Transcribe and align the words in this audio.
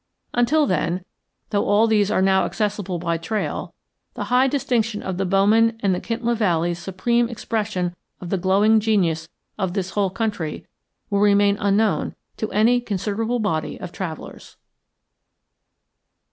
Until 0.33 0.65
then, 0.65 1.05
though 1.51 1.67
all 1.67 1.85
these 1.85 2.09
are 2.09 2.23
now 2.23 2.45
accessible 2.45 2.97
by 2.97 3.19
trail, 3.19 3.75
the 4.15 4.23
high 4.33 4.47
distinction 4.47 5.03
of 5.03 5.17
the 5.19 5.27
Bowman 5.27 5.77
and 5.81 5.93
the 5.93 6.01
Kintla 6.01 6.33
valleys' 6.35 6.79
supreme 6.79 7.29
expression 7.29 7.95
of 8.19 8.31
the 8.31 8.37
glowing 8.39 8.79
genius 8.79 9.29
of 9.59 9.73
this 9.73 9.91
whole 9.91 10.09
country 10.09 10.65
will 11.11 11.19
remain 11.19 11.55
unknown 11.59 12.15
to 12.37 12.51
any 12.51 12.81
considerable 12.81 13.37
body 13.37 13.79
of 13.79 13.91
travellers. 13.91 14.57